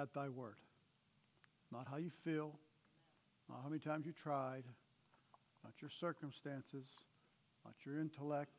[0.00, 0.56] at thy word.
[1.72, 2.58] Not how you feel,
[3.48, 4.64] not how many times you tried,
[5.62, 6.86] not your circumstances,
[7.64, 8.50] not your intellect,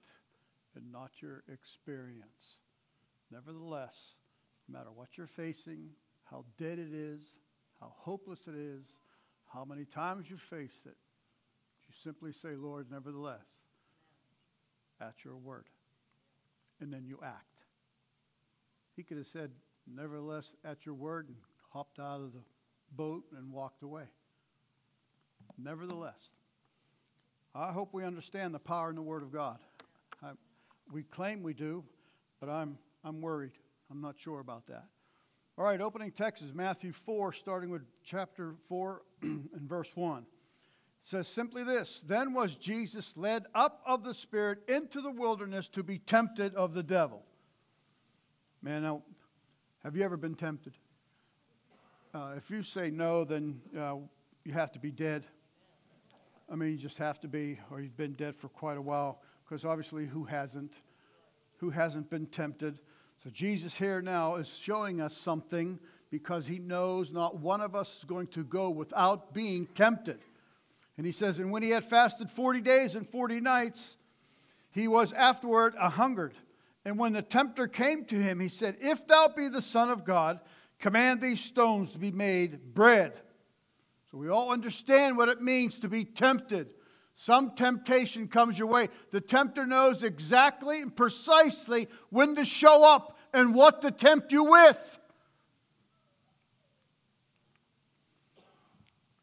[0.76, 2.60] and not your experience.
[3.32, 3.96] Nevertheless,
[4.68, 5.90] no matter what you're facing,
[6.24, 7.22] how dead it is,
[7.80, 8.86] how hopeless it is,
[9.54, 10.96] how many times you've faced it,
[11.88, 13.46] you simply say, Lord, nevertheless,
[15.02, 15.66] at your word.
[16.80, 17.46] And then you act.
[18.96, 19.52] He could have said,
[19.88, 21.38] nevertheless, at your word, and
[21.70, 22.42] hopped out of the
[22.96, 24.04] boat and walked away.
[25.58, 26.30] Nevertheless,
[27.54, 29.60] I hope we understand the power in the Word of God.
[30.24, 30.32] I,
[30.92, 31.84] we claim we do,
[32.40, 33.52] but I'm, I'm worried.
[33.90, 34.86] I'm not sure about that.
[35.58, 40.20] All right, opening text is Matthew 4, starting with chapter 4 and verse 1.
[40.20, 40.26] It
[41.04, 45.84] says simply this Then was Jesus led up of the Spirit into the wilderness to
[45.84, 47.24] be tempted of the devil.
[48.62, 49.02] Man, now,
[49.84, 50.74] have you ever been tempted?
[52.14, 53.96] Uh, if you say no, then uh,
[54.46, 55.26] you have to be dead.
[56.52, 59.24] I mean, you just have to be, or you've been dead for quite a while,
[59.44, 60.74] because obviously, who hasn't?
[61.58, 62.78] Who hasn't been tempted?
[63.24, 65.80] So, Jesus here now is showing us something
[66.12, 70.20] because he knows not one of us is going to go without being tempted.
[70.98, 73.98] And he says, And when he had fasted 40 days and 40 nights,
[74.70, 76.36] he was afterward a hungered.
[76.84, 80.04] And when the tempter came to him, he said, If thou be the Son of
[80.04, 80.40] God,
[80.80, 83.14] command these stones to be made bread.
[84.12, 86.70] So we all understand what it means to be tempted.
[87.14, 88.90] Some temptation comes your way.
[89.12, 94.46] The tempter knows exactly and precisely when to show up and what to tempt you
[94.46, 95.00] with.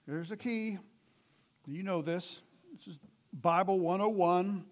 [0.06, 0.78] Here's the key.
[1.66, 2.40] You know this.
[2.78, 2.98] This is
[3.32, 4.64] Bible 101.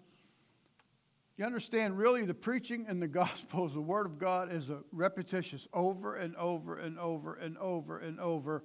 [1.37, 5.67] You understand, really, the preaching and the Gospels, the Word of God, is a repetitious
[5.71, 8.63] over and over and over and over and over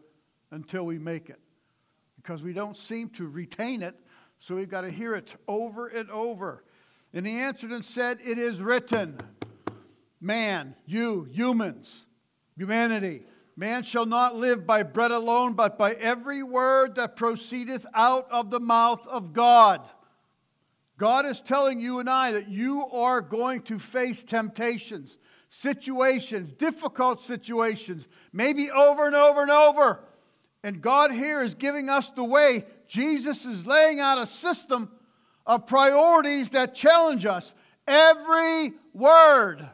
[0.50, 1.38] until we make it.
[2.16, 3.94] Because we don't seem to retain it,
[4.38, 6.64] so we've got to hear it over and over.
[7.12, 9.18] And he answered and said, It is written,
[10.20, 12.06] man, you, humans,
[12.56, 13.24] humanity,
[13.54, 18.50] man shall not live by bread alone, but by every word that proceedeth out of
[18.50, 19.86] the mouth of God.
[21.02, 25.18] God is telling you and I that you are going to face temptations,
[25.48, 30.04] situations, difficult situations, maybe over and over and over.
[30.62, 32.66] And God here is giving us the way.
[32.86, 34.92] Jesus is laying out a system
[35.44, 37.52] of priorities that challenge us.
[37.88, 39.68] Every word,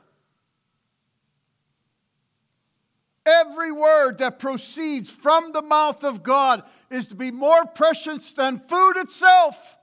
[3.27, 8.61] every word that proceeds from the mouth of God is to be more precious than
[8.61, 9.75] food itself.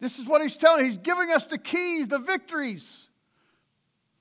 [0.00, 0.84] This is what he's telling.
[0.84, 3.08] He's giving us the keys, the victories.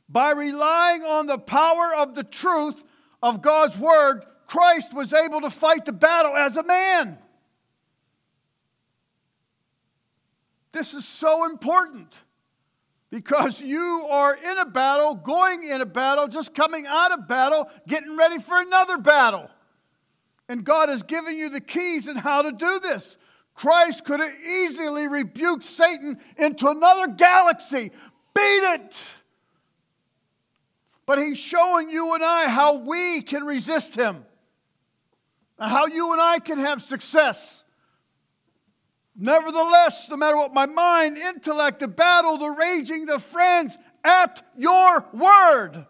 [0.09, 2.83] By relying on the power of the truth
[3.21, 7.17] of God's word, Christ was able to fight the battle as a man.
[10.71, 12.13] This is so important
[13.09, 17.69] because you are in a battle, going in a battle, just coming out of battle,
[17.87, 19.49] getting ready for another battle.
[20.49, 23.17] And God has given you the keys and how to do this.
[23.57, 27.91] Christ could have easily rebuked Satan into another galaxy.
[28.35, 28.95] Beat it!
[31.07, 34.23] But he's showing you and I how we can resist him
[35.57, 37.63] and how you and I can have success.
[39.15, 45.03] Nevertheless, no matter what my mind, intellect, the battle, the raging, the friends, at your
[45.13, 45.87] word.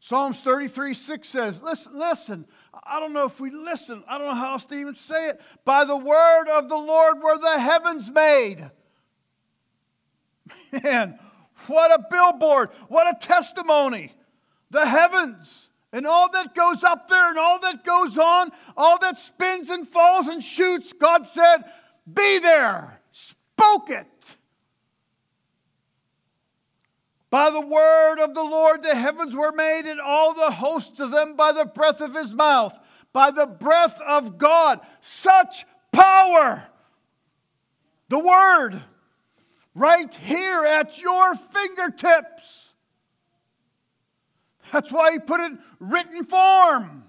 [0.00, 2.46] Psalms 33 6 says, Listen, listen.
[2.84, 4.02] I don't know if we listen.
[4.08, 5.40] I don't know how else to even say it.
[5.64, 8.70] By the word of the Lord were the heavens made.
[10.82, 11.18] Man,
[11.66, 12.70] what a billboard.
[12.88, 14.12] What a testimony.
[14.70, 19.18] The heavens and all that goes up there and all that goes on, all that
[19.18, 21.64] spins and falls and shoots, God said,
[22.12, 23.00] Be there.
[23.10, 24.35] Spoke it.
[27.30, 31.10] By the word of the Lord the heavens were made, and all the hosts of
[31.10, 32.78] them by the breath of his mouth.
[33.12, 34.80] By the breath of God.
[35.00, 36.64] Such power.
[38.08, 38.80] The word
[39.74, 42.70] right here at your fingertips.
[44.72, 47.04] That's why he put it in written form.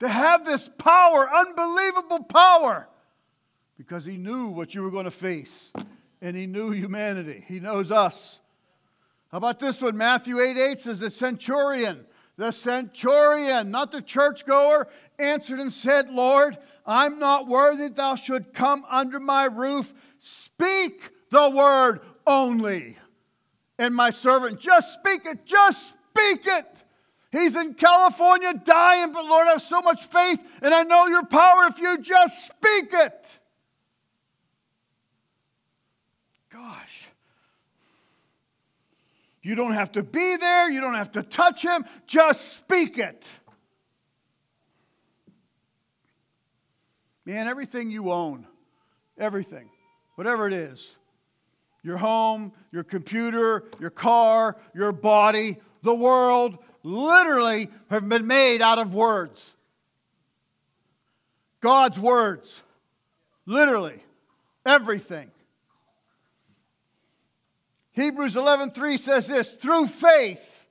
[0.00, 2.88] To have this power, unbelievable power,
[3.78, 5.72] because he knew what you were going to face,
[6.22, 7.44] and he knew humanity.
[7.46, 8.38] He knows us.
[9.30, 9.96] How about this one?
[9.96, 14.88] Matthew 8 8 says, The centurion, the centurion, not the churchgoer,
[15.18, 19.92] answered and said, Lord, I'm not worthy that thou should come under my roof.
[20.18, 22.96] Speak the word only.
[23.78, 26.66] And my servant, just speak it, just speak it.
[27.32, 31.24] He's in California dying, but Lord, I have so much faith and I know your
[31.24, 33.40] power if you just speak it.
[36.52, 37.08] Gosh.
[39.42, 43.26] You don't have to be there, you don't have to touch him, just speak it.
[47.24, 48.46] Man, everything you own,
[49.18, 49.68] everything,
[50.16, 50.96] whatever it is
[51.82, 58.78] your home, your computer, your car, your body, the world literally have been made out
[58.78, 59.50] of words.
[61.60, 62.62] God's words.
[63.46, 64.00] Literally.
[64.64, 65.30] Everything.
[67.92, 70.66] Hebrews 11:3 says this, through faith.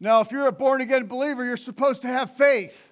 [0.00, 2.90] Now, if you're a born again believer, you're supposed to have faith.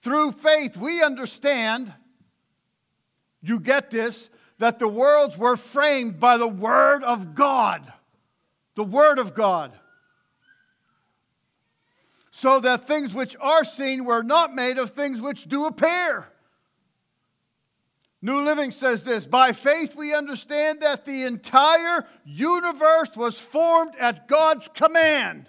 [0.00, 1.92] Through faith, we understand,
[3.42, 4.28] you get this,
[4.58, 7.92] that the worlds were framed by the Word of God.
[8.76, 9.72] The Word of God.
[12.30, 16.26] So that things which are seen were not made of things which do appear.
[18.24, 24.28] New Living says this By faith, we understand that the entire universe was formed at
[24.28, 25.46] God's command.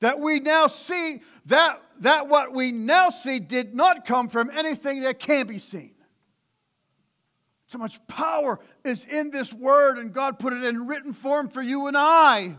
[0.00, 5.00] That we now see, that, that what we now see did not come from anything
[5.02, 5.94] that can be seen.
[7.68, 11.62] So much power is in this word, and God put it in written form for
[11.62, 12.56] you and I.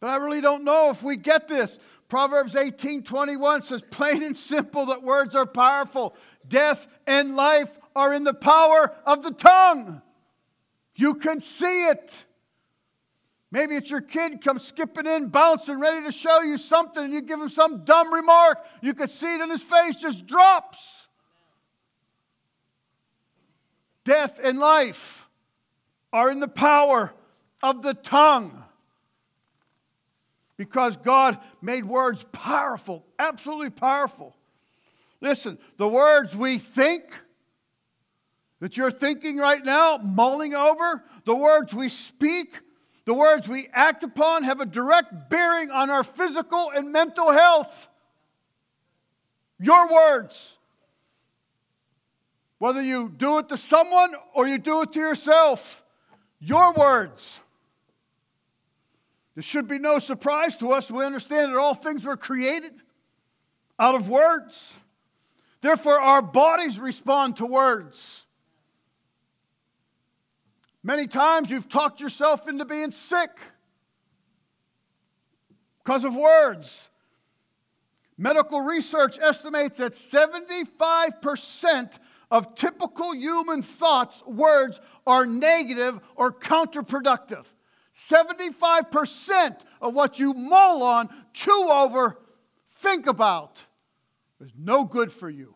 [0.00, 1.78] But I really don't know if we get this.
[2.14, 6.14] Proverbs 18 21 says, plain and simple, that words are powerful.
[6.46, 10.00] Death and life are in the power of the tongue.
[10.94, 12.24] You can see it.
[13.50, 17.20] Maybe it's your kid comes skipping in, bouncing, ready to show you something, and you
[17.20, 18.64] give him some dumb remark.
[18.80, 21.08] You can see it in his face, just drops.
[24.04, 25.26] Death and life
[26.12, 27.12] are in the power
[27.60, 28.62] of the tongue.
[30.56, 34.34] Because God made words powerful, absolutely powerful.
[35.20, 37.02] Listen, the words we think,
[38.60, 42.58] that you're thinking right now, mulling over, the words we speak,
[43.04, 47.88] the words we act upon have a direct bearing on our physical and mental health.
[49.58, 50.56] Your words.
[52.58, 55.82] Whether you do it to someone or you do it to yourself,
[56.38, 57.40] your words.
[59.34, 60.90] This should be no surprise to us.
[60.90, 62.72] We understand that all things were created
[63.78, 64.72] out of words.
[65.60, 68.26] Therefore, our bodies respond to words.
[70.82, 73.30] Many times you've talked yourself into being sick
[75.82, 76.88] because of words.
[78.16, 81.98] Medical research estimates that 75%
[82.30, 87.46] of typical human thoughts, words, are negative or counterproductive.
[87.94, 92.18] 75% of what you mull on, chew over,
[92.76, 93.62] think about
[94.40, 95.54] is no good for you.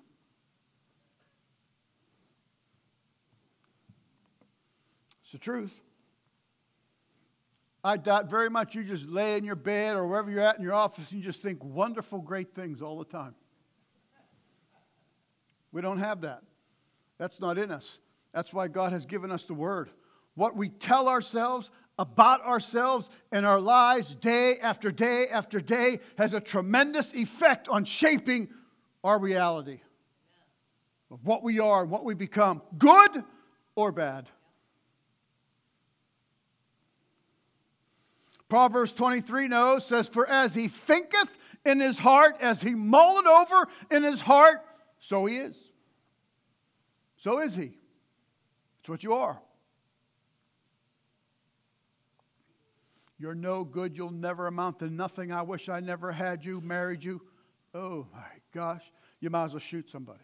[5.23, 5.73] It's the truth.
[7.85, 10.63] I doubt very much you just lay in your bed or wherever you're at in
[10.63, 13.35] your office and you just think wonderful, great things all the time.
[15.73, 16.43] We don't have that.
[17.19, 17.99] That's not in us.
[18.33, 19.91] That's why God has given us the word.
[20.35, 26.33] What we tell ourselves about ourselves and our lives day after day after day has
[26.33, 28.49] a tremendous effect on shaping
[29.03, 29.81] our reality
[31.11, 33.25] of what we are and what we become, good
[33.75, 34.29] or bad.
[38.49, 43.27] Proverbs 23 knows, says, For as he thinketh in his heart, as he mull it
[43.27, 44.65] over in his heart,
[45.01, 45.57] so he is.
[47.19, 47.73] So is he.
[48.81, 49.39] It's what you are.
[53.19, 53.97] You're no good.
[53.97, 55.33] You'll never amount to nothing.
[55.33, 57.21] I wish I never had you, married you.
[57.75, 58.83] Oh my gosh.
[59.21, 60.21] You might as well shoot somebody.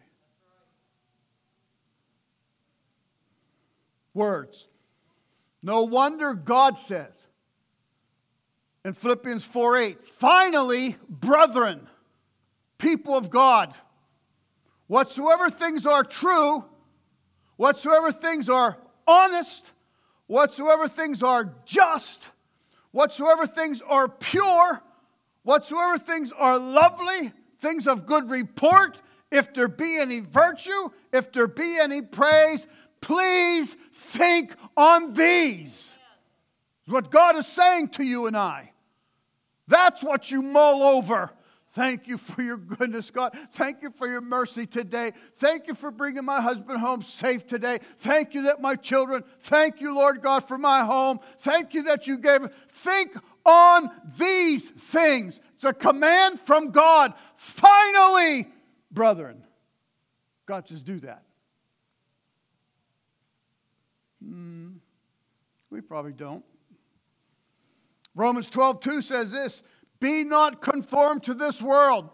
[4.13, 4.67] Words.
[5.61, 7.13] No wonder God says
[8.85, 11.87] in Philippians 4 8, finally, brethren,
[12.77, 13.73] people of God,
[14.87, 16.63] whatsoever things are true,
[17.57, 19.69] whatsoever things are honest,
[20.27, 22.29] whatsoever things are just,
[22.95, 24.81] whatsoever things are pure,
[25.43, 31.49] whatsoever things are lovely, things of good report, if there be any virtue, if there
[31.49, 32.65] be any praise,
[33.01, 35.91] please think on these.
[36.87, 38.71] What God is saying to you and I.
[39.67, 41.31] That's what you mull over.
[41.75, 43.37] Thank you for your goodness, God.
[43.51, 45.11] Thank you for your mercy today.
[45.39, 47.79] Thank you for bringing my husband home safe today.
[47.97, 51.19] Thank you that my children, thank you, Lord God, for my home.
[51.41, 52.47] Thank you that you gave.
[52.71, 55.41] Think on these things.
[55.55, 57.13] It's a command from God.
[57.35, 58.47] Finally,
[58.89, 59.43] brethren.
[60.45, 61.25] God says, do that.
[64.23, 64.75] Hmm,
[65.69, 66.45] we probably don't.
[68.15, 69.61] Romans 12, 2 says this
[69.99, 72.09] Be not conformed to this world.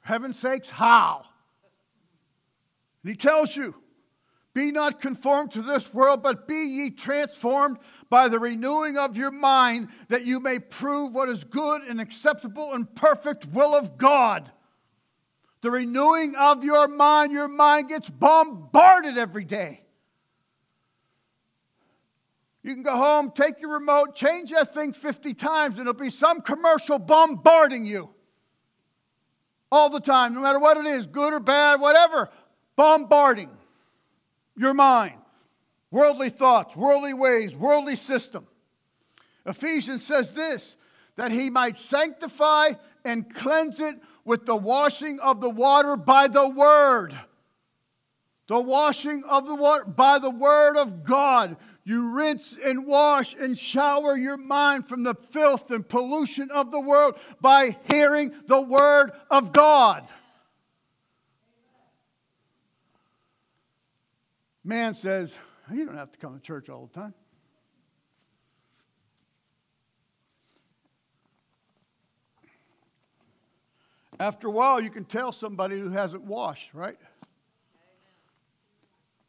[0.00, 1.24] For heaven's sakes, how?
[3.02, 3.74] And he tells you,
[4.54, 7.78] Be not conformed to this world, but be ye transformed
[8.10, 12.74] by the renewing of your mind, that you may prove what is good and acceptable
[12.74, 14.50] and perfect will of God.
[15.60, 19.82] The renewing of your mind, your mind gets bombarded every day.
[22.62, 26.10] You can go home, take your remote, change that thing 50 times, and it'll be
[26.10, 28.10] some commercial bombarding you
[29.70, 32.30] all the time, no matter what it is, good or bad, whatever,
[32.76, 33.50] bombarding
[34.56, 35.14] your mind.
[35.90, 38.46] Worldly thoughts, worldly ways, worldly system.
[39.46, 40.76] Ephesians says this
[41.16, 42.70] that he might sanctify
[43.04, 47.18] and cleanse it with the washing of the water by the word.
[48.46, 51.56] The washing of the water by the word of God.
[51.88, 56.78] You rinse and wash and shower your mind from the filth and pollution of the
[56.78, 60.06] world by hearing the Word of God.
[64.62, 65.34] Man says,
[65.72, 67.14] You don't have to come to church all the time.
[74.20, 76.98] After a while, you can tell somebody who hasn't washed, right?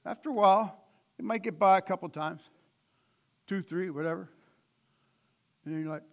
[0.05, 0.78] After a while,
[1.19, 2.41] it might get by a couple times,
[3.45, 4.29] two, three, whatever.
[5.65, 6.03] And then you're like,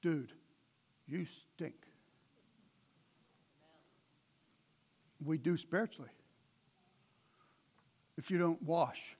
[0.00, 0.32] dude,
[1.08, 1.74] you stink.
[5.22, 6.10] We do spiritually.
[8.16, 9.16] If you don't wash,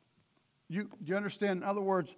[0.68, 1.62] you, you understand?
[1.62, 2.14] In other words,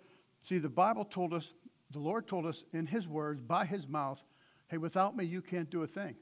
[0.46, 1.48] see, the Bible told us,
[1.90, 4.22] the Lord told us in His words, by His mouth,
[4.68, 6.14] hey, without me, you can't do a thing.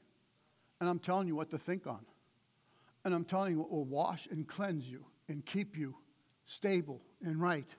[0.79, 2.05] And I'm telling you what to think on.
[3.03, 5.95] And I'm telling you what will wash and cleanse you and keep you
[6.45, 7.69] stable and right.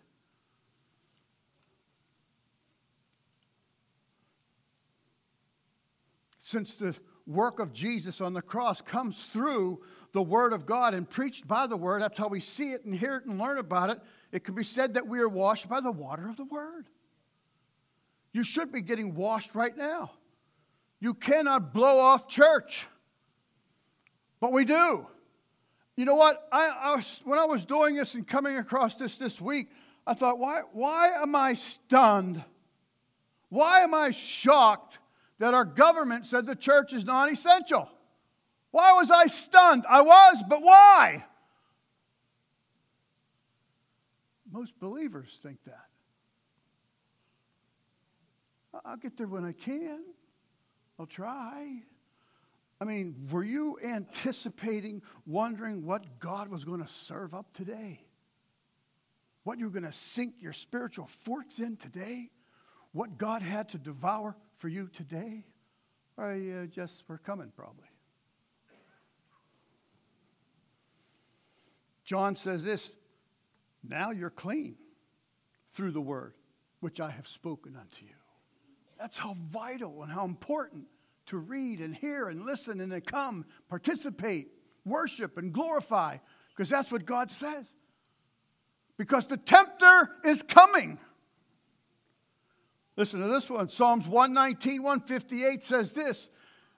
[6.41, 6.95] Since the
[7.27, 11.67] work of Jesus on the cross comes through the Word of God and preached by
[11.67, 14.01] the Word, that's how we see it and hear it and learn about it.
[14.33, 16.87] It can be said that we are washed by the water of the Word.
[18.33, 20.13] You should be getting washed right now.
[21.01, 22.87] You cannot blow off church,
[24.41, 25.07] but we do.
[25.99, 26.47] You know what?
[26.53, 29.69] I, I was, when I was doing this and coming across this this week,
[30.07, 32.45] I thought, why, why am I stunned?
[33.49, 35.01] Why am I shocked
[35.41, 37.91] that our government said the church is non essential?
[38.71, 39.87] Why was I stunned?
[39.89, 41.25] I was, but why?
[44.53, 45.89] Most believers think that.
[48.85, 50.05] I'll get there when I can.
[50.97, 51.83] I'll try.
[52.81, 58.01] I mean, were you anticipating, wondering what God was going to serve up today?
[59.43, 62.31] What you're going to sink your spiritual forks in today?
[62.93, 65.45] What God had to devour for you today?
[66.17, 67.87] Or you uh, just were coming, probably.
[72.05, 72.93] John says this
[73.87, 74.77] now you're clean
[75.75, 76.35] through the word
[76.81, 78.15] which I have spoken unto you.
[78.99, 80.85] That's how vital and how important
[81.29, 84.49] to read and hear and listen and to come, participate,
[84.85, 86.19] worship, and glorify,
[86.51, 87.67] because that's what God says.
[88.97, 90.99] Because the tempter is coming.
[92.97, 96.29] Listen to this one Psalms 119, 158 says this,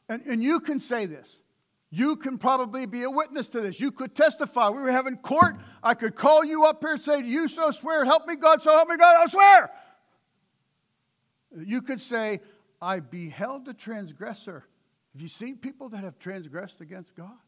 [0.09, 1.41] and, and you can say this.
[1.93, 3.81] You can probably be a witness to this.
[3.81, 4.69] You could testify.
[4.69, 5.57] We were having court.
[5.83, 8.71] I could call you up here and say, You so swear, help me God, so
[8.71, 9.71] help me God, I swear.
[11.65, 12.41] You could say,
[12.81, 14.65] I beheld the transgressor.
[15.13, 17.39] Have you seen people that have transgressed against God?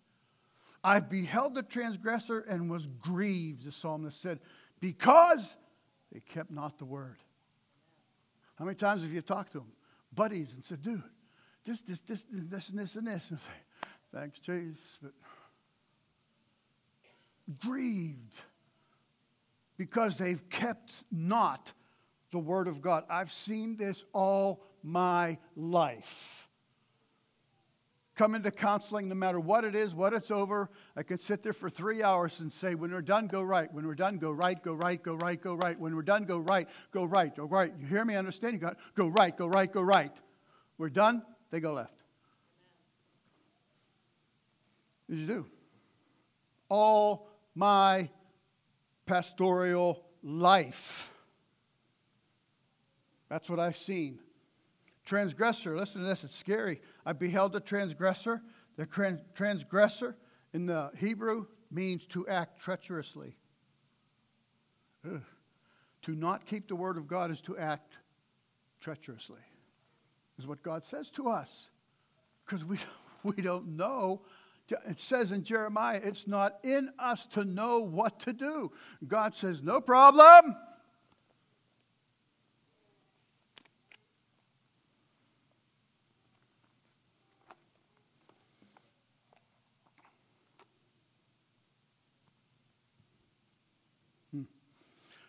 [0.84, 4.40] I beheld the transgressor and was grieved, the psalmist said,
[4.80, 5.56] because
[6.12, 7.16] they kept not the word.
[8.56, 9.72] How many times have you talked to them,
[10.12, 11.02] buddies, and said, dude,
[11.64, 13.30] this, this, this, this, and this, and this?
[13.30, 15.12] And say, thanks, Chase, but
[17.60, 18.34] grieved
[19.76, 21.72] because they've kept not
[22.32, 23.04] the word of God.
[23.08, 26.48] I've seen this all my life.
[28.14, 30.70] Come into counseling, no matter what it is, what it's over.
[30.96, 33.72] I could sit there for three hours and say, when we're done, go right.
[33.72, 35.78] When we're done, go right, go right, go right, go right.
[35.80, 37.72] When we're done, go right, go right, go right.
[37.80, 38.14] You hear me?
[38.14, 38.52] Understand?
[38.52, 40.12] You got go right, go right, go right.
[40.76, 41.22] We're done.
[41.50, 41.94] they go left.
[45.08, 45.46] Did You do.
[46.68, 48.10] All my
[49.06, 51.10] pastoral life.
[53.28, 54.18] That's what I've seen.
[55.04, 56.80] Transgressor, listen to this, it's scary.
[57.04, 58.42] I beheld a transgressor.
[58.76, 58.86] The
[59.34, 60.16] transgressor
[60.52, 63.36] in the Hebrew means to act treacherously.
[65.06, 65.22] Ugh.
[66.02, 67.94] To not keep the word of God is to act
[68.80, 69.40] treacherously,
[70.38, 71.70] is what God says to us.
[72.44, 72.78] Because we,
[73.22, 74.22] we don't know.
[74.68, 78.72] It says in Jeremiah, it's not in us to know what to do.
[79.06, 80.56] God says, no problem.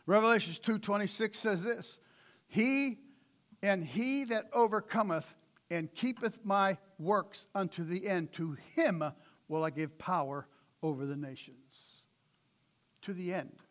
[0.06, 2.00] Revelations 2:26 says this,
[2.48, 3.00] "He
[3.62, 5.36] and he that overcometh
[5.70, 9.04] and keepeth my works unto the end, to him
[9.48, 10.48] will I give power
[10.82, 12.04] over the nations."
[13.04, 13.62] To the end.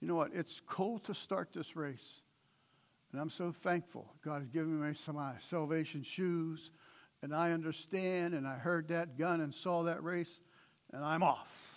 [0.00, 0.32] You know what?
[0.32, 2.22] It's cold to start this race.
[3.12, 4.16] And I'm so thankful.
[4.22, 6.70] God has given me some my salvation shoes.
[7.22, 10.40] And I understand, and I heard that gun and saw that race,
[10.92, 11.69] and I'm off.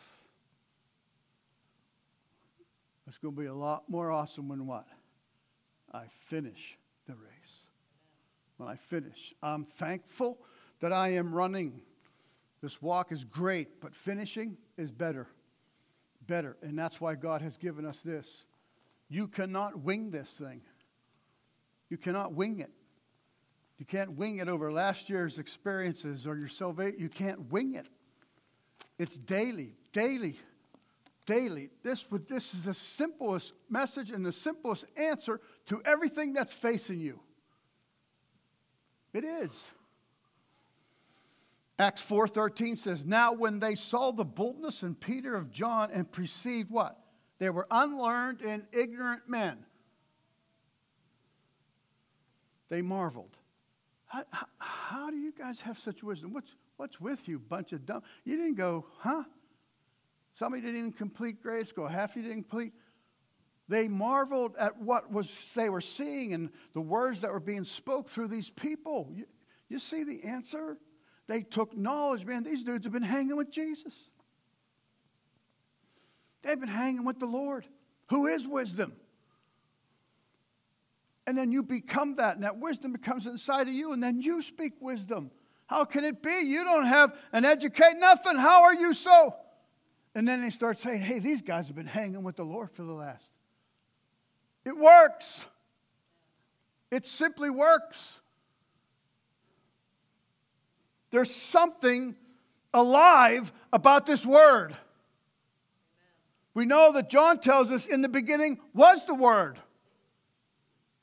[3.07, 4.85] It's going to be a lot more awesome when what?
[5.93, 7.67] I finish the race.
[8.57, 10.39] When I finish, I'm thankful
[10.79, 11.81] that I am running.
[12.61, 15.27] This walk is great, but finishing is better.
[16.27, 16.55] Better.
[16.61, 18.45] And that's why God has given us this.
[19.09, 20.61] You cannot wing this thing.
[21.89, 22.71] You cannot wing it.
[23.77, 26.99] You can't wing it over last year's experiences or your salvation.
[26.99, 27.87] You can't wing it.
[28.97, 30.39] It's daily, daily
[31.25, 31.69] daily.
[31.83, 36.99] This, would, this is the simplest message and the simplest answer to everything that's facing
[36.99, 37.19] you.
[39.13, 39.65] It is.
[41.79, 46.69] Acts 4:13 says, "Now when they saw the boldness in Peter of John and perceived
[46.69, 47.03] what?
[47.39, 49.65] They were unlearned and ignorant men.
[52.69, 53.35] They marveled.
[54.05, 56.31] How, how, how do you guys have such wisdom?
[56.31, 58.01] What's, what's with you, bunch of dumb?
[58.23, 59.23] You didn't go, huh?
[60.33, 61.87] Somebody didn't even complete grade school.
[61.87, 62.73] Half you didn't complete.
[63.69, 68.09] They marveled at what was they were seeing and the words that were being spoke
[68.09, 69.09] through these people.
[69.13, 69.25] You,
[69.69, 70.77] you see the answer?
[71.27, 72.43] They took knowledge, man.
[72.43, 73.93] These dudes have been hanging with Jesus.
[76.41, 77.65] They've been hanging with the Lord,
[78.09, 78.93] who is wisdom.
[81.25, 84.41] And then you become that, and that wisdom becomes inside of you, and then you
[84.41, 85.31] speak wisdom.
[85.67, 86.41] How can it be?
[86.41, 88.37] You don't have an educate nothing.
[88.37, 89.33] How are you so?
[90.15, 92.83] And then they start saying, hey, these guys have been hanging with the Lord for
[92.83, 93.31] the last.
[94.63, 95.45] It works.
[96.91, 98.19] It simply works.
[101.09, 102.15] There's something
[102.73, 104.75] alive about this word.
[106.53, 109.57] We know that John tells us in the beginning was the Word.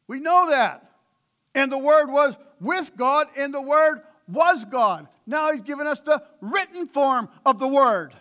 [0.07, 0.92] We know that.
[1.55, 5.09] And the Word was with God, and the Word was God.
[5.27, 8.14] Now He's given us the written form of the Word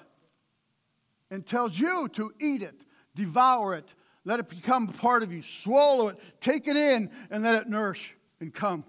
[1.32, 2.82] and tells you to eat it,
[3.16, 3.94] devour it,
[4.26, 8.16] let it become part of you, swallow it, take it in, and let it nourish
[8.40, 8.84] and come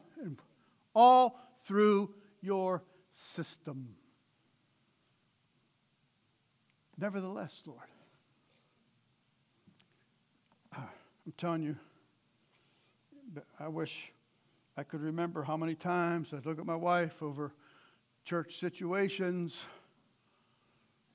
[0.94, 3.94] all through your system.
[6.98, 7.78] Nevertheless, Lord,
[10.76, 10.80] uh,
[11.26, 11.76] I'm telling you,
[13.58, 14.12] I wish
[14.76, 17.52] I could remember how many times I'd look at my wife over
[18.24, 19.56] church situations.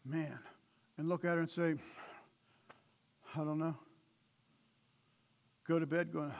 [0.04, 0.40] Man,
[0.97, 1.75] and look at her and say,
[3.36, 3.75] I don't know.
[5.67, 6.31] Go to bed going,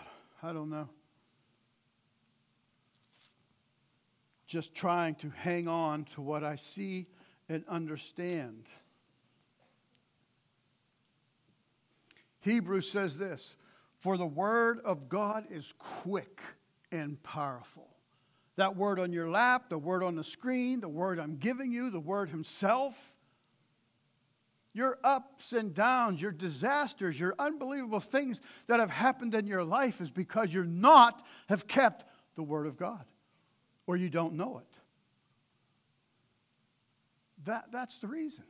[0.42, 0.88] I don't know.
[4.48, 7.08] Just trying to hang on to what I see
[7.50, 8.66] and understand.
[12.42, 13.56] Hebrews says this
[14.00, 16.42] For the word of God is quick
[16.92, 17.90] and powerful.
[18.56, 21.90] That word on your lap, the word on the screen, the word I'm giving you,
[21.90, 23.15] the word Himself
[24.76, 30.02] your ups and downs, your disasters, your unbelievable things that have happened in your life
[30.02, 32.04] is because you're not have kept
[32.36, 33.06] the Word of God
[33.88, 34.78] or you don't know it.
[37.46, 38.44] That, that's the reason.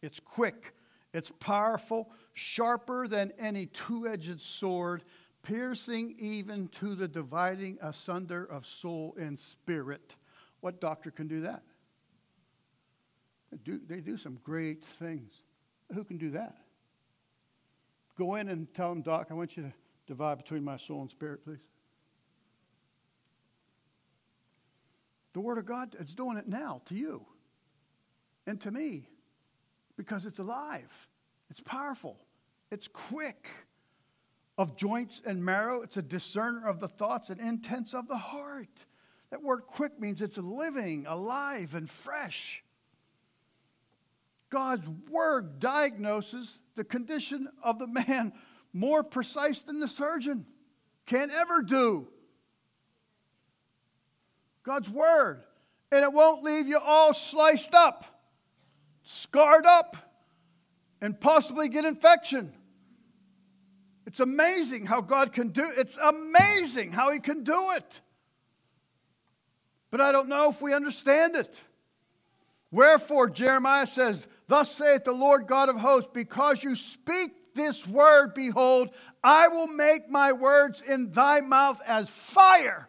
[0.00, 0.74] It's quick,
[1.12, 5.04] it's powerful, sharper than any two edged sword,
[5.42, 10.16] piercing even to the dividing asunder of soul and spirit.
[10.60, 11.62] What doctor can do that?
[13.56, 15.32] Do, they do some great things.
[15.94, 16.56] Who can do that?
[18.18, 19.72] Go in and tell them, Doc, I want you to
[20.06, 21.58] divide between my soul and spirit, please?
[25.32, 27.24] The Word of God is doing it now to you
[28.46, 29.08] and to me
[29.96, 30.90] because it's alive,
[31.50, 32.18] it's powerful,
[32.70, 33.48] it's quick.
[34.58, 38.84] Of joints and marrow, it's a discerner of the thoughts and intents of the heart.
[39.30, 42.62] That word quick means it's living, alive, and fresh.
[44.52, 48.34] God's word diagnoses the condition of the man
[48.74, 50.44] more precise than the surgeon
[51.06, 52.06] can ever do.
[54.62, 55.42] God's word.
[55.90, 58.04] And it won't leave you all sliced up,
[59.04, 59.96] scarred up,
[61.00, 62.52] and possibly get infection.
[64.06, 68.02] It's amazing how God can do it's amazing how he can do it.
[69.90, 71.58] But I don't know if we understand it.
[72.70, 78.34] Wherefore Jeremiah says, Thus saith the Lord God of hosts, because you speak this word,
[78.34, 78.90] behold,
[79.22, 82.88] I will make my words in thy mouth as fire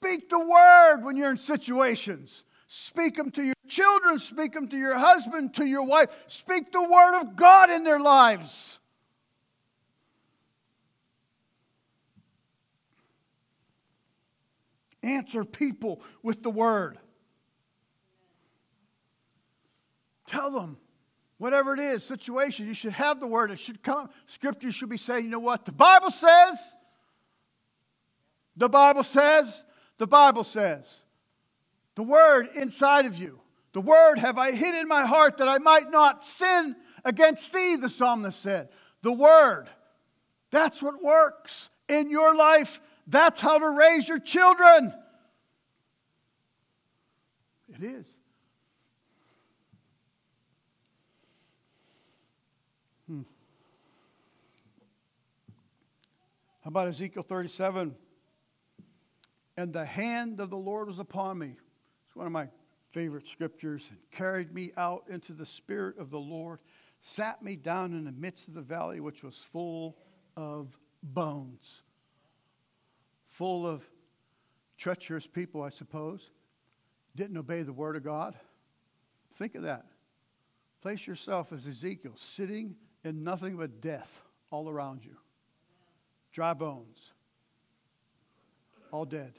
[0.00, 2.44] Speak the word when you're in situations.
[2.68, 6.10] Speak them to your children, speak them to your husband, to your wife.
[6.26, 8.78] Speak the word of God in their lives.
[15.02, 16.98] Answer people with the word.
[20.30, 20.76] Tell them
[21.38, 23.50] whatever it is, situation, you should have the word.
[23.50, 24.10] It should come.
[24.26, 25.64] Scripture should be saying, you know what?
[25.64, 26.74] The Bible says.
[28.56, 29.64] The Bible says.
[29.98, 31.02] The Bible says,
[31.96, 33.40] the word inside of you,
[33.72, 37.76] the word have I hid in my heart that I might not sin against thee,
[37.76, 38.68] the psalmist said.
[39.02, 39.66] The word,
[40.52, 42.80] that's what works in your life.
[43.08, 44.94] That's how to raise your children.
[47.74, 48.16] It is.
[53.10, 53.22] Hmm.
[56.62, 57.96] How about Ezekiel 37?
[59.60, 61.54] and the hand of the Lord was upon me.
[62.06, 62.48] It's one of my
[62.92, 63.84] favorite scriptures.
[63.90, 66.60] And carried me out into the spirit of the Lord,
[67.00, 69.98] sat me down in the midst of the valley, which was full
[70.34, 71.82] of bones,
[73.26, 73.82] full of
[74.78, 76.30] treacherous people, I suppose.
[77.14, 78.36] Didn't obey the word of God.
[79.34, 79.84] Think of that.
[80.80, 85.16] Place yourself as Ezekiel, sitting in nothing but death all around you.
[86.32, 87.12] Dry bones,
[88.92, 89.32] all dead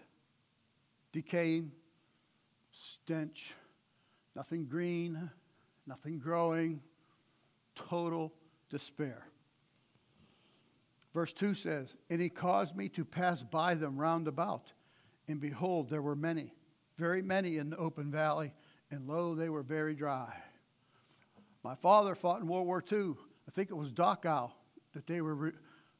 [1.11, 1.71] decaying,
[2.71, 3.53] stench,
[4.35, 5.29] nothing green,
[5.85, 6.81] nothing growing,
[7.75, 8.33] total
[8.69, 9.27] despair.
[11.13, 14.71] Verse 2 says, And he caused me to pass by them round about.
[15.27, 16.53] And behold, there were many,
[16.97, 18.53] very many in the open valley,
[18.89, 20.33] and lo, they were very dry.
[21.63, 23.15] My father fought in World War II.
[23.51, 24.49] I think it was Dachau
[24.93, 25.53] that they were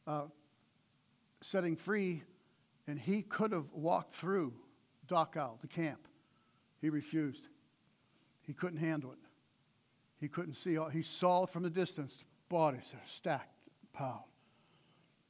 [0.07, 0.23] uh,
[1.41, 2.23] setting free,
[2.87, 4.53] and he could have walked through
[5.09, 6.07] Dachau, the camp.
[6.79, 7.49] He refused.
[8.43, 9.17] He couldn't handle it.
[10.17, 10.77] He couldn't see.
[10.77, 14.21] All, he saw from the distance bodies are stacked, piled.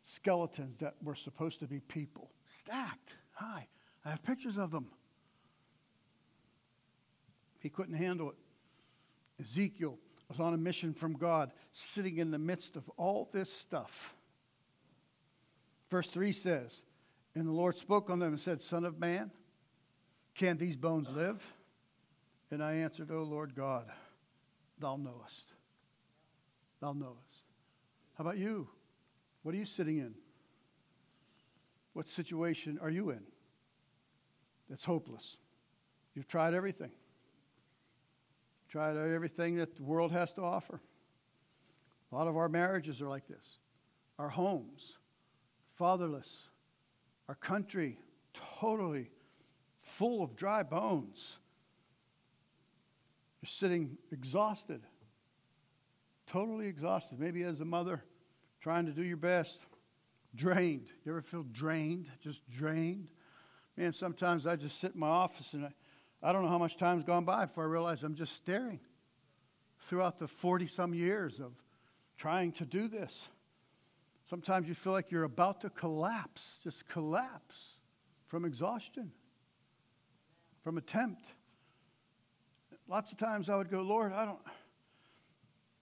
[0.04, 2.30] Skeletons that were supposed to be people.
[2.56, 3.68] Stacked high.
[4.06, 4.86] I have pictures of them.
[7.62, 8.38] He couldn't handle it.
[9.42, 9.98] Ezekiel
[10.32, 14.15] was on a mission from God, sitting in the midst of all this stuff.
[15.89, 16.84] Verse 3 says,
[17.36, 19.30] And the Lord spoke on them and said, Son of man,
[20.34, 21.46] can these bones live?
[22.50, 23.88] And I answered, O Lord God,
[24.80, 25.54] thou knowest.
[26.80, 27.20] Thou knowest.
[28.17, 28.70] How about you?
[29.44, 30.15] What are you sitting in?
[31.91, 33.24] What situation are you in
[34.70, 35.36] that's hopeless?
[36.15, 36.91] You've tried everything.
[38.72, 40.80] Tried everything that the world has to offer.
[42.12, 43.60] A lot of our marriages are like this.
[44.18, 44.94] Our homes,
[45.76, 46.48] fatherless.
[47.28, 47.98] Our country,
[48.60, 49.10] totally
[49.82, 51.38] full of dry bones.
[53.42, 54.82] You're sitting exhausted,
[56.28, 57.20] totally exhausted.
[57.20, 58.04] Maybe as a mother,
[58.62, 59.60] trying to do your best,
[60.36, 60.88] drained.
[61.06, 62.08] You ever feel drained?
[62.22, 63.10] Just drained?
[63.76, 65.72] Man, sometimes I just sit in my office and I,
[66.24, 68.80] I don't know how much time's gone by before I realize I'm just staring
[69.80, 71.54] throughout the 40 some years of
[72.18, 73.28] trying to do this.
[74.30, 77.58] Sometimes you feel like you're about to collapse, just collapse
[78.28, 79.12] from exhaustion
[80.64, 81.26] from attempt.
[82.88, 84.40] Lots of times I would go, Lord, I don't,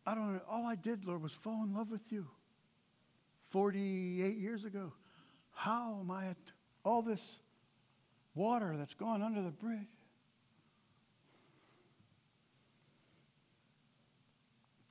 [0.05, 0.41] I don't.
[0.49, 2.27] All I did, Lord, was fall in love with you
[3.49, 4.93] 48 years ago.
[5.51, 6.37] How am I at
[6.85, 7.21] all this
[8.35, 9.87] water that's gone under the bridge?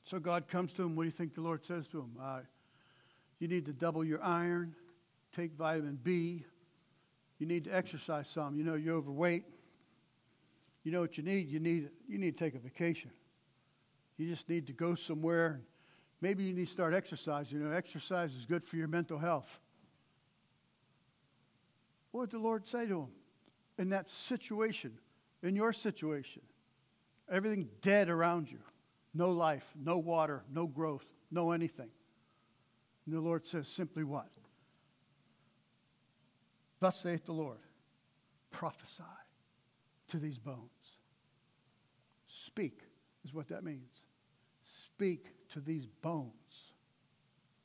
[0.09, 0.97] So God comes to him.
[0.97, 2.13] What do you think the Lord says to him?
[2.19, 2.41] Uh,
[3.41, 4.75] you need to double your iron,
[5.37, 6.47] take vitamin B.
[7.39, 8.57] You need to exercise some.
[8.57, 9.45] You know you're overweight.
[10.83, 11.51] You know what you need?
[11.51, 13.11] You need you need to take a vacation.
[14.17, 15.61] You just need to go somewhere.
[16.23, 17.59] Maybe you need to start exercising.
[17.59, 19.61] You know, exercise is good for your mental health.
[22.13, 23.09] What did the Lord say to him
[23.77, 24.99] in that situation,
[25.43, 26.41] in your situation?
[27.31, 28.59] Everything dead around you.
[29.15, 31.91] No life, no water, no growth, no anything.
[33.07, 34.29] And the Lord says simply what?
[36.81, 37.59] Thus saith the Lord
[38.51, 39.03] prophesy
[40.09, 40.59] to these bones.
[42.27, 42.83] Speak
[43.25, 44.03] is what that means.
[44.63, 46.73] Speak to these bones.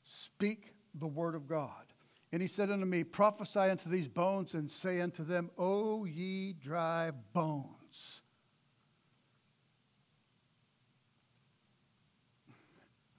[0.04, 1.84] Speak the word of God.
[2.32, 6.52] And he said unto me, Prophesy unto these bones and say unto them, O ye
[6.52, 7.83] dry bones.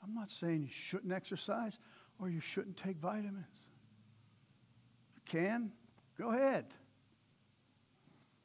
[0.05, 1.79] I'm not saying you shouldn't exercise
[2.19, 3.61] or you shouldn't take vitamins.
[5.15, 5.71] You can,
[6.17, 6.65] go ahead.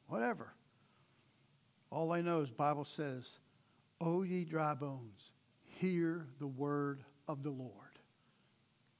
[0.07, 0.53] Whatever.
[1.91, 3.37] All I know is Bible says,
[3.99, 7.71] O ye dry bones, hear the word of the Lord.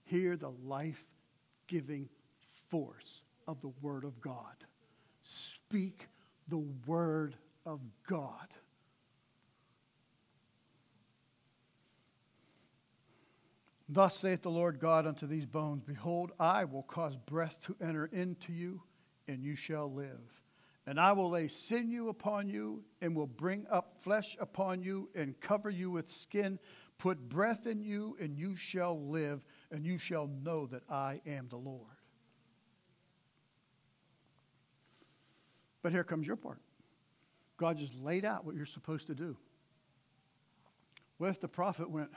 [0.04, 1.04] Hear the life
[1.68, 2.10] giving
[2.70, 4.66] force of the word of God.
[5.24, 6.08] Speak
[6.48, 8.48] the word of God.
[13.94, 18.06] Thus saith the Lord God unto these bones Behold, I will cause breath to enter
[18.06, 18.82] into you,
[19.28, 20.22] and you shall live.
[20.88, 25.38] And I will lay sinew upon you, and will bring up flesh upon you, and
[25.42, 26.58] cover you with skin,
[27.00, 31.50] put breath in you, and you shall live, and you shall know that I am
[31.50, 31.86] the Lord.
[35.82, 36.62] But here comes your part.
[37.58, 39.36] God just laid out what you're supposed to do.
[41.18, 42.10] What if the prophet went,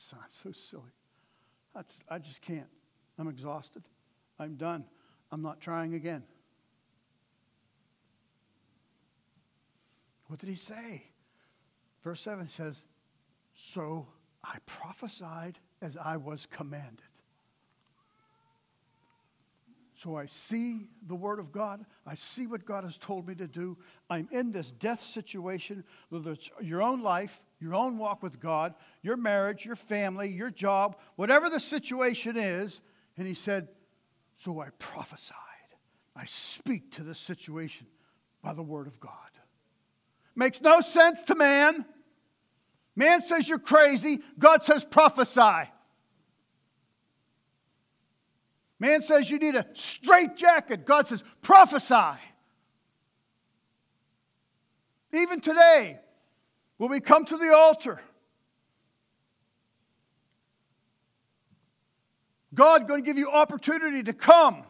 [0.00, 0.92] sounds so silly.
[1.74, 2.68] That's, I just can't.
[3.18, 3.82] I'm exhausted.
[4.38, 4.84] I'm done.
[5.30, 6.22] I'm not trying again.
[10.26, 11.04] What did he say?
[12.02, 12.76] Verse 7 says,
[13.54, 14.06] So
[14.42, 17.02] I prophesied as I was commanded.
[19.96, 21.84] So I see the Word of God.
[22.06, 23.78] I see what God has told me to do.
[24.10, 28.74] I'm in this death situation, whether it's your own life, your own walk with God,
[29.00, 32.82] your marriage, your family, your job, whatever the situation is.
[33.16, 33.68] And he said,
[34.34, 35.38] So I prophesied.
[36.14, 37.86] I speak to the situation
[38.42, 39.10] by the Word of God.
[40.36, 41.86] Makes no sense to man.
[42.94, 44.20] Man says you're crazy.
[44.38, 45.70] God says prophesy.
[48.78, 50.84] Man says you need a straight jacket.
[50.84, 52.20] God says prophesy.
[55.14, 56.00] Even today,
[56.76, 58.00] when we come to the altar,
[62.54, 64.64] God going to give you opportunity to come.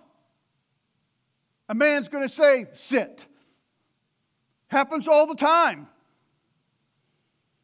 [1.69, 3.27] A man's going to say, sit.
[4.69, 5.89] Happens all the time.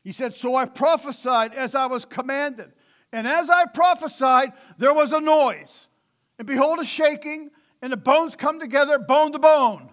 [0.02, 2.72] He said, So I prophesied as I was commanded.
[3.12, 5.88] And as I prophesied, there was a noise.
[6.38, 7.50] And behold, a shaking,
[7.82, 9.89] and the bones come together, bone to bone.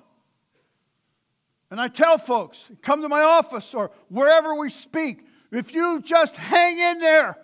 [1.69, 6.35] And I tell folks, come to my office or wherever we speak, if you just
[6.35, 7.37] hang in there,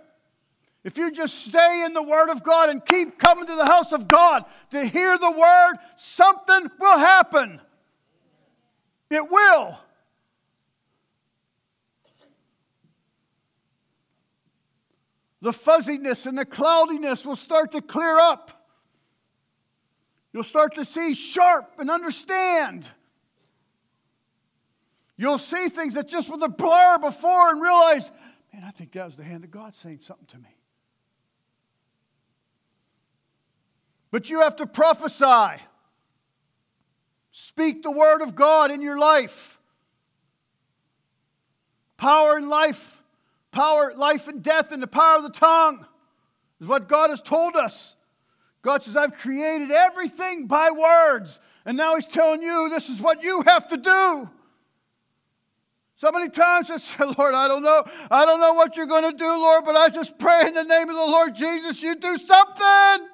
[0.83, 3.91] if you just stay in the Word of God and keep coming to the house
[3.91, 7.61] of God to hear the Word, something will happen.
[9.09, 9.77] It will.
[15.41, 18.65] The fuzziness and the cloudiness will start to clear up.
[20.31, 22.89] You'll start to see sharp and understand.
[25.23, 28.11] You'll see things that just were a blur before and realize,
[28.51, 30.53] man, I think that was the hand of God saying something to me.
[34.11, 35.63] But you have to prophesy.
[37.31, 39.61] Speak the word of God in your life.
[41.95, 43.01] Power and life,
[43.53, 45.85] power, life and death, and the power of the tongue
[46.59, 47.95] is what God has told us.
[48.61, 51.39] God says, I've created everything by words.
[51.65, 54.29] And now He's telling you this is what you have to do.
[56.03, 57.85] So many times I said, Lord, I don't know.
[58.11, 60.65] I don't know what you're going to do, Lord, but I just pray in the
[60.65, 63.07] name of the Lord Jesus, you do something.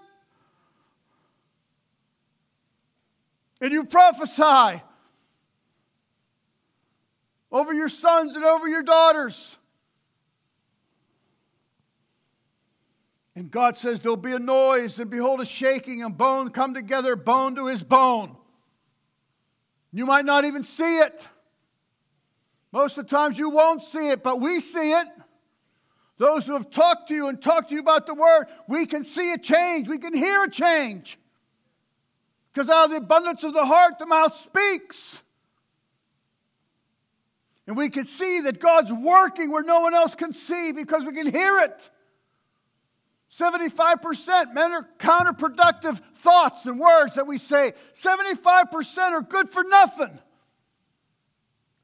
[3.62, 4.82] And you prophesy
[7.52, 9.56] over your sons and over your daughters.
[13.36, 17.16] And God says, There'll be a noise, and behold, a shaking, and bone come together,
[17.16, 18.36] bone to his bone.
[19.94, 21.28] You might not even see it.
[22.72, 25.08] Most of the times you won't see it, but we see it.
[26.18, 29.04] Those who have talked to you and talked to you about the word, we can
[29.04, 29.88] see a change.
[29.88, 31.18] We can hear a change.
[32.54, 35.22] Because out of the abundance of the heart, the mouth speaks.
[37.66, 41.14] And we can see that God's working where no one else can see because we
[41.14, 41.90] can hear it.
[43.32, 47.74] 75% men are counterproductive thoughts and words that we say.
[47.94, 50.20] 75% are good for nothing.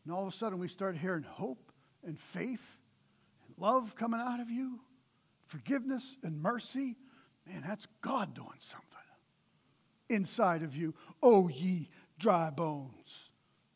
[0.06, 1.72] And all of a sudden we start hearing hope
[2.06, 2.80] and faith
[3.48, 4.80] and love coming out of you,
[5.48, 6.96] forgiveness and mercy.
[7.48, 8.86] Man, that's God doing something
[10.10, 10.94] inside of you.
[11.22, 11.90] Oh, ye
[12.20, 13.30] dry bones,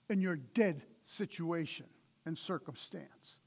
[0.09, 1.85] in your dead situation
[2.25, 3.39] and circumstance.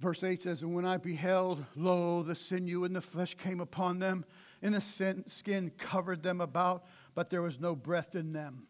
[0.00, 4.00] Verse 8 says, And when I beheld, lo, the sinew and the flesh came upon
[4.00, 4.24] them,
[4.60, 8.66] and the skin covered them about, but there was no breath in them.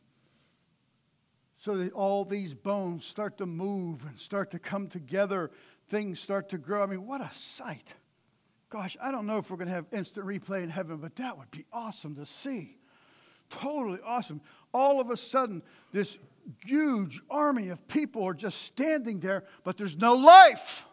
[1.59, 5.51] So that all these bones start to move and start to come together.
[5.89, 6.83] Things start to grow.
[6.83, 7.95] I mean, what a sight.
[8.69, 11.39] Gosh, I don't know if we're going to have instant replay in heaven, but that
[11.39, 12.79] would be awesome to see.
[13.51, 14.41] Totally awesome.
[14.73, 16.19] All of a sudden, this
[16.65, 20.87] huge army of people are just standing there, but there's no life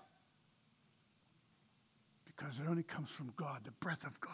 [2.26, 4.34] because it only comes from God, the breath of God.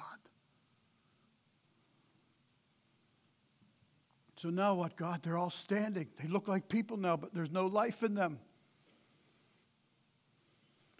[4.41, 5.21] So now what, God?
[5.23, 6.07] They're all standing.
[6.21, 8.39] They look like people now, but there's no life in them.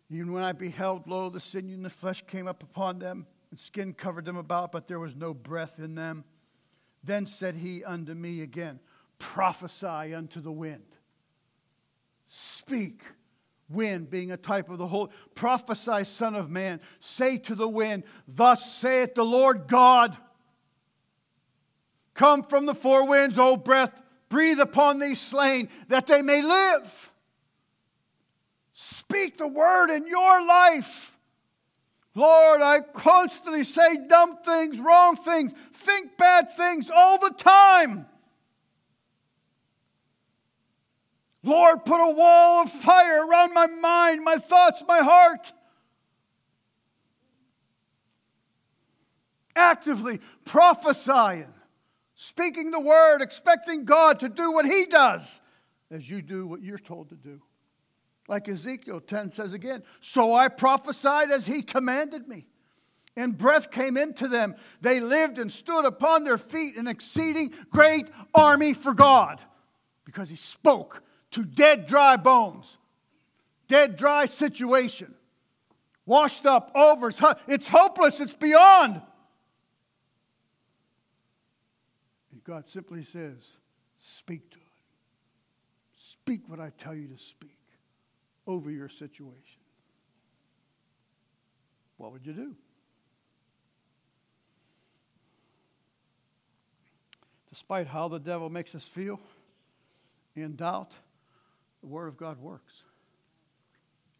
[0.10, 3.60] Even when I beheld, lo, the sinew and the flesh came up upon them, and
[3.60, 6.24] skin covered them about, but there was no breath in them.
[7.04, 8.80] Then said he unto me again,
[9.19, 10.86] Prophesy unto the wind.
[12.28, 13.04] Speak
[13.69, 15.12] wind being a type of the whole.
[15.34, 16.80] Prophesy, Son of Man.
[17.00, 20.17] Say to the wind, Thus saith the Lord God.
[22.15, 23.91] Come from the four winds, O breath,
[24.30, 27.12] breathe upon these slain, that they may live.
[28.73, 31.15] Speak the word in your life.
[32.15, 38.06] Lord, I constantly say dumb things, wrong things, think bad things all the time.
[41.43, 45.54] Lord, put a wall of fire around my mind, my thoughts, my heart.
[49.56, 51.54] Actively prophesying,
[52.27, 55.41] speaking the word, expecting God to do what He does
[55.91, 57.41] as you do what you're told to do.
[58.27, 62.47] Like Ezekiel 10 says again, so I prophesied as He commanded me.
[63.15, 64.55] And breath came into them.
[64.81, 69.39] They lived and stood upon their feet, an exceeding great army for God,
[70.03, 72.77] because He spoke to dead, dry bones,
[73.67, 75.13] dead, dry situation,
[76.05, 77.11] washed up, over.
[77.47, 79.01] It's hopeless, it's beyond.
[82.31, 83.38] And God simply says,
[83.99, 84.63] Speak to it.
[85.95, 87.58] Speak what I tell you to speak
[88.45, 89.62] over your situation.
[91.97, 92.55] What would you do?
[97.49, 99.19] Despite how the devil makes us feel
[100.36, 100.91] in doubt,
[101.81, 102.84] the Word of God works.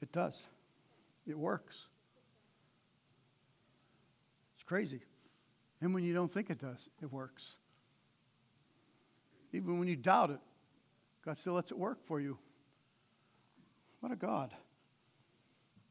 [0.02, 0.42] It does.
[1.28, 1.76] It works.
[4.56, 5.02] It's crazy.
[5.82, 7.56] And when you don't think it does, it works.
[9.56, 10.40] Even when you doubt it,
[11.24, 12.38] God still lets it work for you.
[14.02, 14.52] What a God.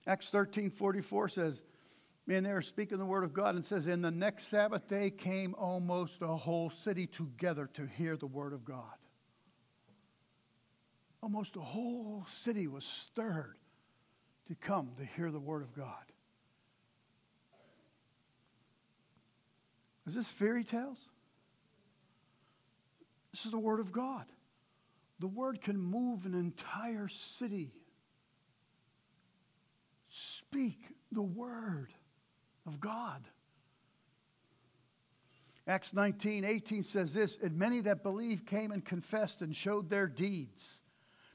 [0.06, 1.62] Acts 13 44 says,
[2.26, 5.10] Man, they were speaking the word of God and says, In the next Sabbath day
[5.10, 8.84] came almost a whole city together to hear the word of God
[11.24, 13.56] almost the whole city was stirred
[14.46, 16.04] to come to hear the word of God.
[20.06, 20.98] Is this fairy tales?
[23.34, 24.26] This is the word of God.
[25.18, 27.72] The word can move an entire city.
[30.08, 30.78] Speak
[31.10, 31.88] the word
[32.64, 33.26] of God.
[35.66, 40.06] Acts 19, 18 says this, and many that believed came and confessed and showed their
[40.06, 40.82] deeds.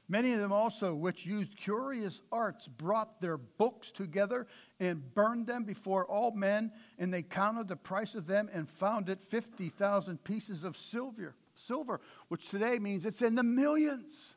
[0.08, 4.46] Many of them also, which used curious arts, brought their books together
[4.78, 9.10] and burned them before all men, and they counted the price of them and found
[9.10, 14.34] it 50,000 pieces of silver, silver, which today means it's in the millions.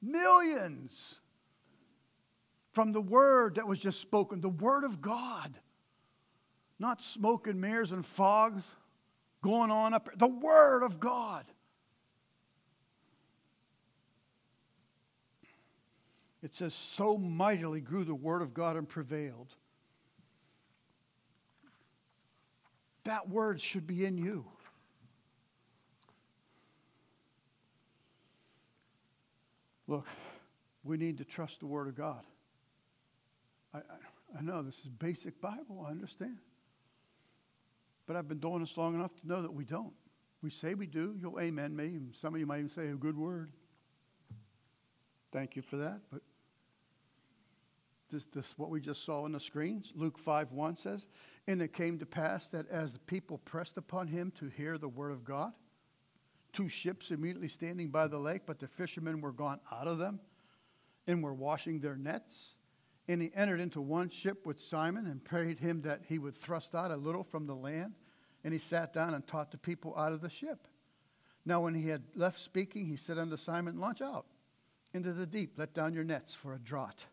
[0.00, 1.18] Millions.
[2.72, 5.54] From the word that was just spoken, the word of God.
[6.78, 8.62] Not smoke and mirrors and fogs
[9.42, 10.08] going on up.
[10.16, 11.44] The word of God.
[16.42, 19.54] It says, So mightily grew the word of God and prevailed.
[23.04, 24.44] That word should be in you.
[29.92, 30.06] Look,
[30.84, 32.22] we need to trust the Word of God.
[33.74, 36.38] I, I, I know this is basic Bible, I understand.
[38.06, 39.92] But I've been doing this long enough to know that we don't.
[40.40, 41.14] We say we do.
[41.20, 41.88] You'll amen me.
[41.88, 43.50] And Some of you might even say a good word.
[45.30, 46.00] Thank you for that.
[46.10, 46.22] But
[48.10, 49.92] this, this what we just saw on the screens.
[49.94, 51.06] Luke 5 1 says,
[51.46, 54.88] And it came to pass that as the people pressed upon him to hear the
[54.88, 55.52] word of God,
[56.52, 60.20] two ships immediately standing by the lake, but the fishermen were gone out of them
[61.06, 62.54] and were washing their nets.
[63.08, 66.74] And he entered into one ship with Simon and prayed him that he would thrust
[66.74, 67.94] out a little from the land.
[68.44, 70.66] And he sat down and taught the people out of the ship.
[71.44, 74.26] Now, when he had left speaking, he said unto Simon, Launch out
[74.94, 77.06] into the deep, let down your nets for a draught.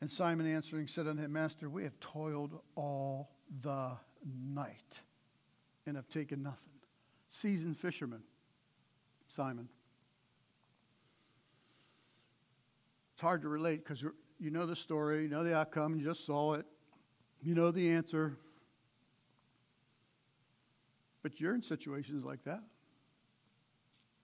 [0.00, 3.30] And Simon answering said unto him, Master, we have toiled all
[3.62, 3.92] the
[4.24, 5.00] night
[5.86, 6.75] and have taken nothing.
[7.40, 8.22] Seasoned fisherman,
[9.28, 9.68] Simon.
[13.12, 16.24] It's hard to relate because you know the story, you know the outcome, you just
[16.24, 16.64] saw it,
[17.42, 18.38] you know the answer.
[21.22, 22.62] But you're in situations like that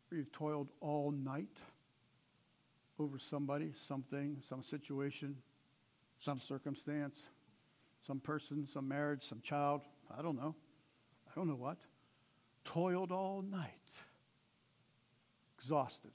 [0.08, 1.58] where you've toiled all night
[2.98, 5.36] over somebody, something, some situation,
[6.18, 7.24] some circumstance,
[8.06, 9.82] some person, some marriage, some child.
[10.16, 10.54] I don't know.
[11.30, 11.76] I don't know what.
[12.64, 13.70] Toiled all night,
[15.58, 16.12] exhausted,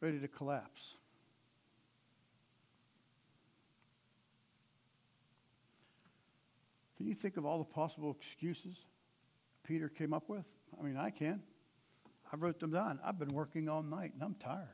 [0.00, 0.96] ready to collapse.
[6.96, 8.76] Can you think of all the possible excuses
[9.64, 10.44] Peter came up with?
[10.78, 11.42] I mean, I can.
[12.32, 13.00] I wrote them down.
[13.04, 14.68] I've been working all night and I'm tired.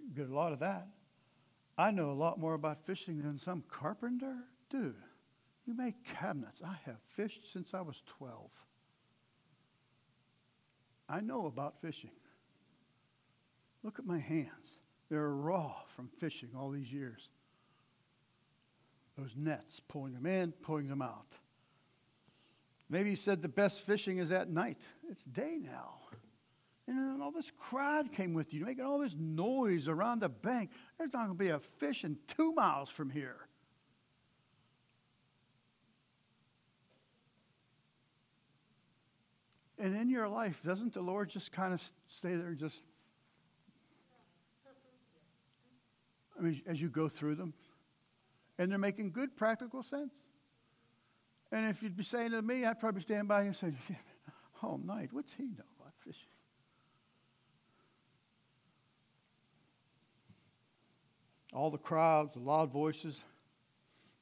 [0.00, 0.88] You get a lot of that.
[1.76, 4.34] I know a lot more about fishing than some carpenter.
[4.68, 4.96] Dude,
[5.68, 6.62] you make cabinets.
[6.64, 8.50] I have fished since I was 12.
[11.08, 12.10] I know about fishing.
[13.82, 14.78] Look at my hands.
[15.10, 17.28] They're raw from fishing all these years.
[19.18, 21.32] Those nets, pulling them in, pulling them out.
[22.88, 24.78] Maybe you said the best fishing is at night.
[25.10, 25.96] It's day now.
[26.86, 30.70] And all this crowd came with you, making all this noise around the bank.
[30.96, 33.47] There's not going to be a fish in two miles from here.
[39.88, 42.76] And in your life, doesn't the Lord just kind of stay there and just.
[46.38, 47.54] I mean, as you go through them,
[48.58, 50.12] and they're making good practical sense.
[51.50, 53.72] And if you'd be saying to me, I'd probably stand by you and say,
[54.62, 56.28] all night, what's he know about fishing?
[61.54, 63.24] all the crowds, the loud voices.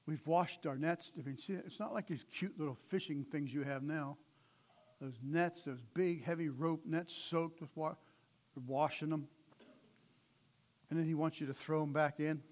[0.06, 1.10] We've washed our nets.
[1.18, 4.16] I mean, see, it's not like these cute little fishing things you have now.
[5.01, 7.97] Those nets, those big, heavy rope nets soaked with water,
[8.66, 9.28] washing them.
[10.88, 12.42] And then he wants you to throw them back in.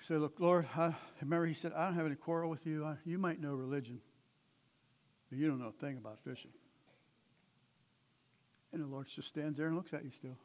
[0.00, 2.84] Say, look, Lord, I, remember he said, I don't have any quarrel with you.
[2.84, 4.00] I, you might know religion,
[5.30, 6.50] but you don't know a thing about fishing.
[8.72, 10.36] And the Lord just stands there and looks at you still.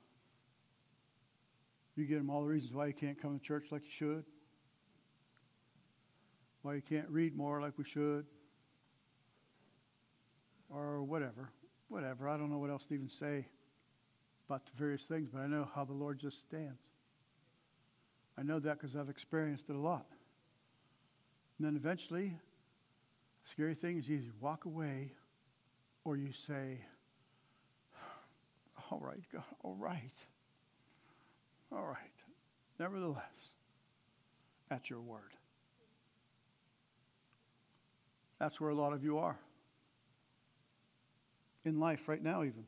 [1.97, 4.23] You give him all the reasons why you can't come to church like you should,
[6.61, 8.25] why you can't read more like we should,
[10.69, 11.49] or whatever.
[11.87, 12.29] Whatever.
[12.29, 13.47] I don't know what else to even say
[14.47, 16.81] about the various things, but I know how the Lord just stands.
[18.37, 20.05] I know that because I've experienced it a lot.
[21.57, 22.37] And then eventually,
[23.43, 25.11] scary thing is either walk away
[26.05, 26.79] or you say,
[28.91, 30.13] All right, God, all right.
[31.71, 31.97] All right.
[32.79, 33.53] Nevertheless,
[34.71, 35.33] at your word.
[38.39, 39.37] That's where a lot of you are.
[41.69, 42.63] In life right now, even.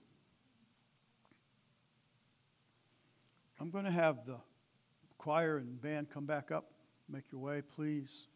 [3.60, 4.36] I'm going to have the
[5.18, 6.70] choir and band come back up.
[7.10, 8.28] Make your way, please.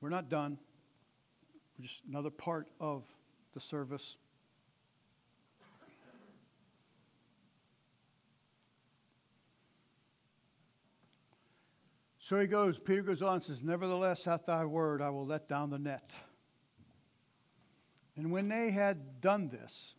[0.00, 0.58] We're not done.
[1.78, 3.04] We're just another part of
[3.54, 4.16] the service.
[12.18, 15.48] So he goes, Peter goes on and says, Nevertheless, at thy word I will let
[15.48, 16.12] down the net.
[18.20, 19.94] And when they had done this,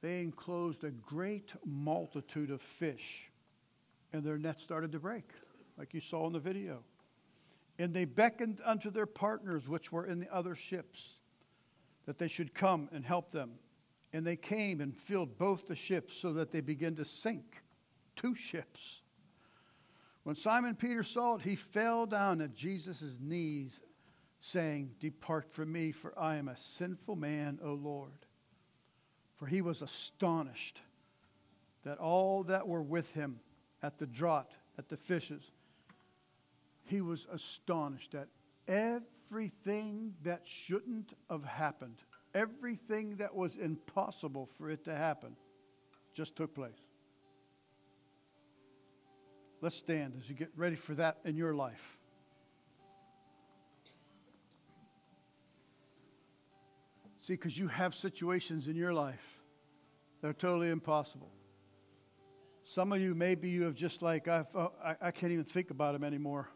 [0.00, 3.30] they enclosed a great multitude of fish,
[4.14, 5.28] and their net started to break,
[5.76, 6.82] like you saw in the video.
[7.78, 11.16] And they beckoned unto their partners, which were in the other ships,
[12.06, 13.58] that they should come and help them.
[14.14, 17.62] And they came and filled both the ships so that they began to sink.
[18.16, 19.02] Two ships.
[20.22, 23.82] When Simon Peter saw it, he fell down at Jesus' knees
[24.40, 28.26] saying, Depart from me, for I am a sinful man, O Lord.
[29.36, 30.80] For he was astonished
[31.84, 33.40] that all that were with him
[33.82, 35.42] at the draught, at the fishes,
[36.84, 38.28] he was astonished at
[38.66, 41.96] everything that shouldn't have happened,
[42.34, 45.36] everything that was impossible for it to happen,
[46.14, 46.88] just took place.
[49.60, 51.97] Let's stand as you get ready for that in your life.
[57.28, 59.42] See, because you have situations in your life
[60.22, 61.30] that are totally impossible.
[62.64, 65.70] Some of you, maybe you have just like, I've, uh, I, I can't even think
[65.70, 66.48] about them anymore.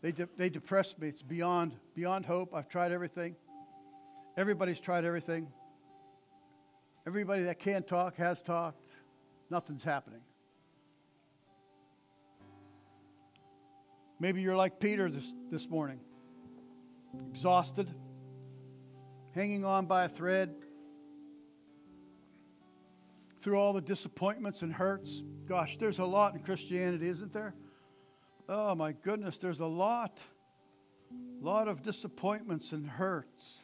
[0.00, 1.08] They, de- they depress me.
[1.08, 2.54] It's beyond, beyond hope.
[2.54, 3.34] I've tried everything.
[4.36, 5.48] Everybody's tried everything.
[7.04, 8.84] Everybody that can talk has talked.
[9.50, 10.20] Nothing's happening.
[14.20, 15.98] Maybe you're like Peter this, this morning,
[17.32, 17.88] exhausted
[19.34, 20.54] hanging on by a thread
[23.40, 25.22] through all the disappointments and hurts.
[25.46, 27.54] Gosh, there's a lot in Christianity, isn't there?
[28.48, 30.18] Oh my goodness, there's a lot.
[31.12, 33.58] A lot of disappointments and hurts.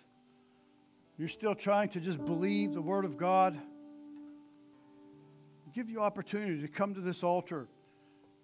[1.16, 3.54] You're still trying to just believe the Word of God.
[3.54, 7.68] I'll give you opportunity to come to this altar.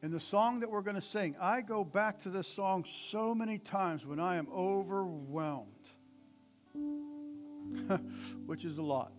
[0.03, 3.35] And the song that we're going to sing, I go back to this song so
[3.35, 5.76] many times when I am overwhelmed.
[8.47, 9.13] which is a lot.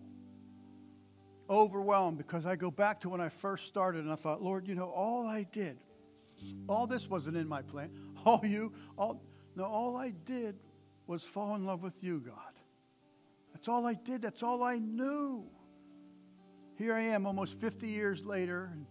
[1.50, 4.74] Overwhelmed because I go back to when I first started and I thought, Lord, you
[4.74, 5.78] know, all I did,
[6.68, 7.90] all this wasn't in my plan.
[8.24, 9.22] All you, all,
[9.54, 10.56] no, all I did
[11.06, 12.34] was fall in love with you, God.
[13.54, 14.20] That's all I did.
[14.20, 15.44] That's all I knew.
[16.76, 18.86] Here I am almost 50 years later, and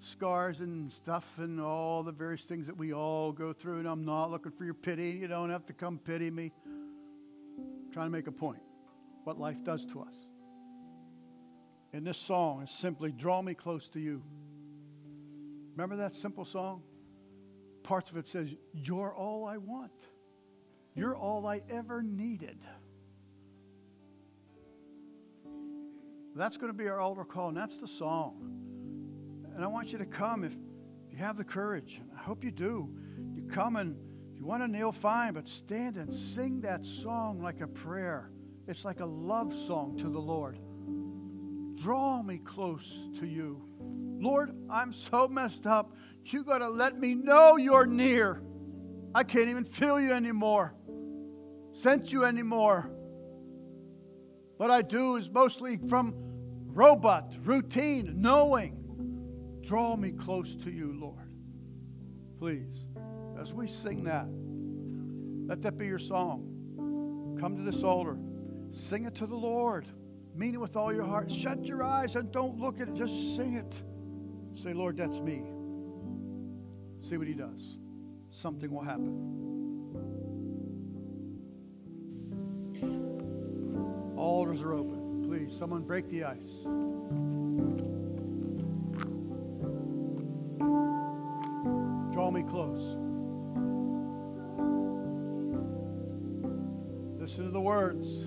[0.00, 4.04] scars and stuff and all the various things that we all go through, and I'm
[4.04, 5.10] not looking for your pity.
[5.20, 6.52] You don't have to come pity me.
[6.66, 8.62] I'm trying to make a point
[9.24, 10.14] what life does to us.
[11.92, 14.22] And this song is simply Draw Me Close to You.
[15.72, 16.82] Remember that simple song?
[17.82, 19.92] Parts of it says, You're all I want.
[20.94, 22.58] You're all I ever needed.
[26.34, 28.36] That's going to be our altar call, and that's the song.
[29.54, 30.54] And I want you to come if
[31.10, 32.00] you have the courage.
[32.16, 32.88] I hope you do.
[33.34, 33.96] You come and
[34.36, 38.30] you want to kneel, fine, but stand and sing that song like a prayer.
[38.66, 40.58] It's like a love song to the Lord.
[41.82, 43.62] Draw me close to you.
[44.20, 45.94] Lord, I'm so messed up.
[46.26, 48.42] You got to let me know you're near.
[49.14, 50.74] I can't even feel you anymore,
[51.72, 52.90] sense you anymore.
[54.56, 56.14] What I do is mostly from
[56.66, 58.76] robot, routine, knowing.
[59.66, 61.32] Draw me close to you, Lord.
[62.38, 62.84] Please,
[63.40, 64.26] as we sing that,
[65.48, 67.36] let that be your song.
[67.40, 68.18] Come to this altar.
[68.72, 69.86] Sing it to the Lord.
[70.34, 71.30] Mean it with all your heart.
[71.30, 72.94] Shut your eyes and don't look at it.
[72.94, 73.74] Just sing it.
[74.54, 75.42] Say, Lord, that's me.
[77.00, 77.78] See what he does.
[78.30, 79.26] Something will happen.
[84.16, 85.24] Altars are open.
[85.26, 86.64] Please, someone break the ice.
[92.12, 92.96] Draw me close.
[97.18, 98.26] Listen to the words.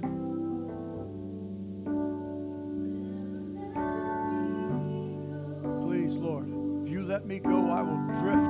[7.23, 8.42] Let me go, I will drift